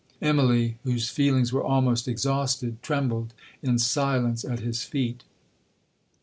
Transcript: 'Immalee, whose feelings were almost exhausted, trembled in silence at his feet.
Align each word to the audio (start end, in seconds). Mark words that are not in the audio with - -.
'Immalee, 0.19 0.77
whose 0.83 1.09
feelings 1.11 1.53
were 1.53 1.63
almost 1.63 2.07
exhausted, 2.07 2.81
trembled 2.81 3.35
in 3.61 3.77
silence 3.77 4.43
at 4.43 4.61
his 4.61 4.81
feet. 4.81 5.23